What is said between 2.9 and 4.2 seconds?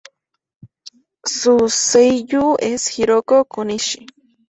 Hiroko Konishi.